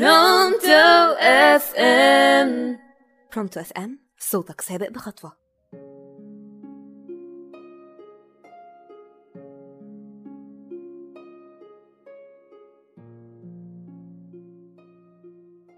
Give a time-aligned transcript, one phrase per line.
[0.00, 2.78] برونتو اف ام
[3.32, 5.32] برونتو اف ام صوتك سابق بخطوة.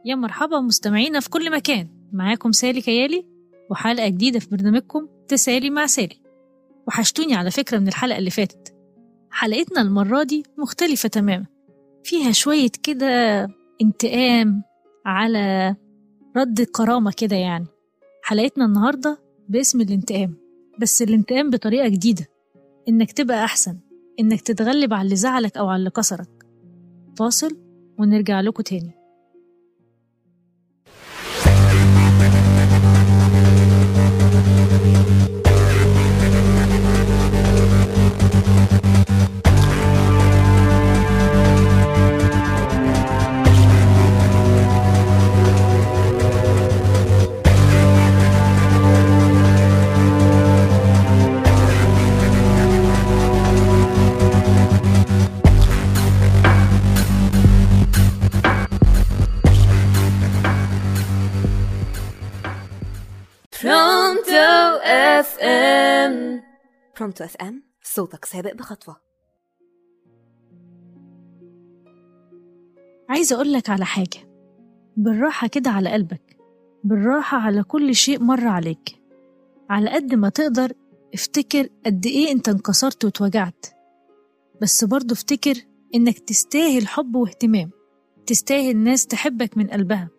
[0.05, 1.89] يا مرحبا مستمعينا في كل مكان.
[2.13, 3.27] معاكم سالي كيالي
[3.71, 6.23] وحلقة جديدة في برنامجكم تسالي مع سالي.
[6.89, 8.75] وحشتوني على فكرة من الحلقة اللي فاتت.
[9.31, 11.47] حلقتنا المرة دي مختلفة تماما.
[12.05, 13.49] فيها شوية كده
[13.83, 14.63] انتقام
[15.07, 15.77] على
[16.37, 17.67] رد كرامة كده يعني.
[18.23, 20.37] حلقتنا النهاردة باسم الانتقام
[20.81, 22.27] بس الانتقام بطريقة جديدة.
[22.89, 23.79] إنك تبقى أحسن
[24.21, 26.47] إنك تتغلب على اللي زعلك أو على اللي كسرك.
[27.19, 27.59] فاصل
[27.99, 28.93] ونرجع لكم تاني.
[63.65, 66.43] برونتو اف ام
[66.99, 68.97] برونتو اف ام صوتك سابق بخطوة.
[73.09, 74.29] عايزة أقولك على حاجة.
[74.97, 76.37] بالراحة كده على قلبك.
[76.85, 79.03] بالراحة على كل شيء مر عليك.
[79.71, 80.73] على قد ما تقدر
[81.15, 83.67] افتكر قد إيه أنت انكسرت واتوجعت.
[84.63, 85.55] بس برضه افتكر
[85.95, 87.71] إنك تستاهل حب واهتمام.
[88.27, 90.14] تستاهل ناس تحبك من قلبها.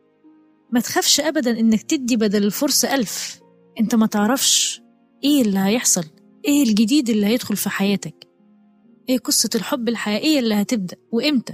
[0.72, 3.40] ما تخافش أبدا إنك تدي بدل الفرصة ألف.
[3.80, 4.82] أنت ما تعرفش
[5.24, 6.04] إيه اللي هيحصل
[6.46, 8.28] إيه الجديد اللي هيدخل في حياتك.
[9.10, 11.54] إيه قصة الحب الحقيقية اللي هتبدأ وإمتى.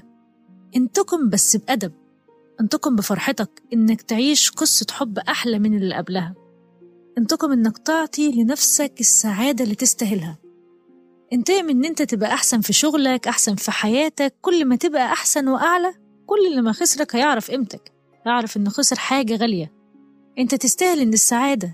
[0.75, 1.91] انتقم بس بأدب.
[2.61, 6.35] انتقم بفرحتك إنك تعيش قصة حب أحلى من اللي قبلها.
[7.17, 10.37] انتقم إنك تعطي لنفسك السعادة اللي تستاهلها.
[11.33, 14.35] انتقم إن أنت تبقى أحسن في شغلك أحسن في حياتك.
[14.41, 15.93] كل ما تبقى أحسن وأعلى
[16.25, 17.91] كل اللي ما خسرك هيعرف قيمتك.
[18.25, 19.71] يعرف إنه خسر حاجة غالية.
[20.39, 21.73] أنت تستاهل إن السعادة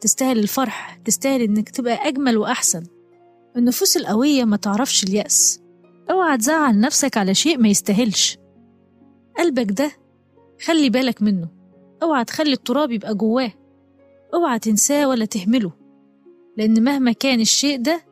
[0.00, 2.82] تستاهل الفرح تستاهل إنك تبقى أجمل وأحسن.
[3.56, 5.62] النفوس القوية ما تعرفش اليأس.
[6.10, 8.38] أوعى تزعل نفسك على شيء ما يستاهلش.
[9.38, 9.92] قلبك ده
[10.66, 11.48] خلي بالك منه.
[12.02, 13.52] أوعى تخلي التراب يبقى جواه.
[14.34, 15.72] أوعى تنساه ولا تهمله.
[16.56, 18.04] لأن مهما كان الشيء ده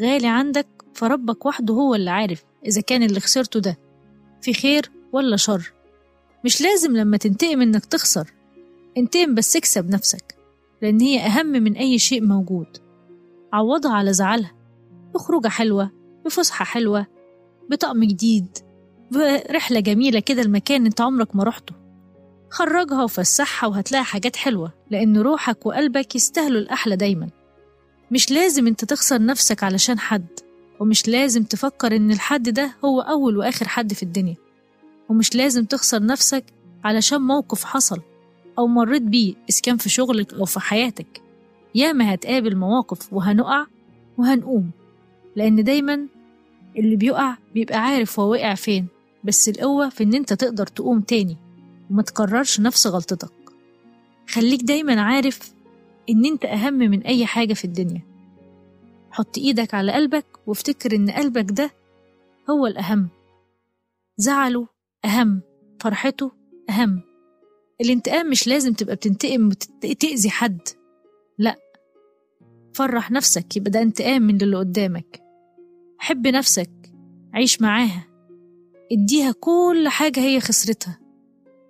[0.00, 3.78] غالي عندك فربك وحده هو اللي عارف إذا كان اللي خسرته ده
[4.42, 5.72] في خير ولا شر.
[6.44, 8.32] مش لازم لما تنتقم إنك تخسر.
[8.96, 10.34] انتقم بس اكسب نفسك
[10.82, 12.66] لأن هي أهم من أي شيء موجود.
[13.52, 14.52] عوضها على زعلها
[15.14, 15.90] بخروجة حلوة
[16.24, 17.06] بفسحة حلوة
[17.70, 18.58] بطقم جديد
[19.10, 21.74] برحلة جميلة كده المكان انت عمرك ما رحته.
[22.50, 27.28] خرجها وفسحها وهتلاقي حاجات حلوة لأن روحك وقلبك يستاهلوا الأحلى دايما.
[28.10, 30.26] مش لازم انت تخسر نفسك علشان حد
[30.80, 34.36] ومش لازم تفكر إن الحد ده هو أول وآخر حد في الدنيا.
[35.10, 36.44] ومش لازم تخسر نفسك
[36.84, 38.00] علشان موقف حصل
[38.58, 41.22] أو مريت بيه إذا كان في شغلك أو في حياتك.
[41.74, 43.66] ياما هتقابل مواقف وهنقع
[44.18, 44.70] وهنقوم
[45.36, 46.06] لأن دايما
[46.76, 48.86] اللي بيقع بيبقى عارف هو وقع فين
[49.24, 51.36] بس القوة في إن أنت تقدر تقوم تاني
[51.90, 53.32] وما تكررش نفس غلطتك.
[54.28, 55.52] خليك دايما عارف
[56.10, 58.02] إن أنت أهم من أي حاجة في الدنيا.
[59.10, 61.70] حط إيدك على قلبك وافتكر إن قلبك ده
[62.50, 63.08] هو الأهم.
[64.16, 64.66] زعله
[65.04, 65.42] أهم.
[65.80, 66.32] فرحته
[66.70, 67.00] أهم.
[67.80, 69.46] الانتقام مش لازم تبقى بتنتقم
[69.84, 70.60] وتأذي حد.
[71.38, 71.56] لأ.
[72.74, 75.22] فرح نفسك يبقى ده انتقام من اللي قدامك.
[75.98, 76.70] حب نفسك
[77.34, 78.06] عيش معاها.
[78.92, 81.00] اديها كل حاجة هي خسرتها.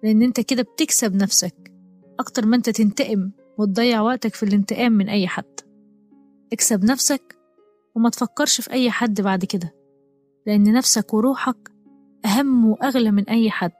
[0.03, 1.73] لأن انت كده بتكسب نفسك.
[2.21, 5.61] أكتر ما انت تنتقم وتضيع وقتك في الانتقام من أي حد.
[6.53, 7.39] اكسب نفسك
[7.95, 9.75] وما تفكرش في أي حد بعد كده.
[10.47, 11.71] لأن نفسك وروحك
[12.25, 13.73] أهم وأغلى من أي حد.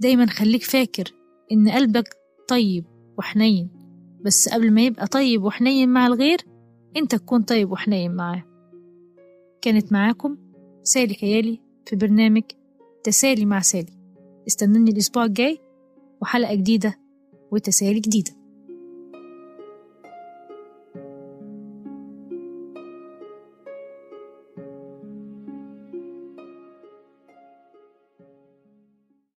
[0.00, 1.04] دايما خليك فاكر
[1.52, 2.08] إن قلبك
[2.48, 2.84] طيب
[3.18, 3.70] وحنين
[4.24, 6.38] بس قبل ما يبقى طيب وحنين مع الغير
[6.96, 8.44] أنت تكون طيب وحنين معاه.
[9.62, 10.36] كانت معاكم
[10.82, 12.42] سالي كيالي في برنامج
[13.04, 13.92] تسالي مع سالي.
[14.46, 15.58] استنوني الأسبوع الجاي
[16.22, 16.94] وحلقة جديدة
[17.52, 18.32] وتسالي جديدة.